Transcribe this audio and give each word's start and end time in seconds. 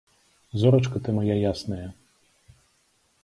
Зорачка 0.61 0.99
ты 1.07 1.11
мая 1.17 1.35
ясная! 1.51 1.85